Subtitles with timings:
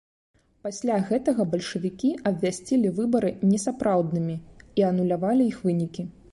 [0.67, 4.41] Пасля гэтага бальшавікі абвясцілі выбары несапраўднымі
[4.83, 6.13] і анулявалі іх вынікі.